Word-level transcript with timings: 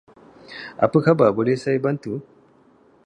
Apa 0.85 0.97
khabar 1.05 1.29
boleh 1.37 1.53
saya 1.63 1.77
bantu? 1.85 2.13